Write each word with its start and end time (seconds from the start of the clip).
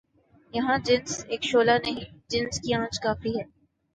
یہاں 0.53 0.77
جنس 0.85 1.25
اک 1.29 1.43
شعلہ 1.43 1.77
نہیں، 1.83 2.05
جنس 2.27 2.59
کی 2.61 2.73
آنچ 2.73 2.99
کافی 2.99 3.37
ہے 3.37 3.43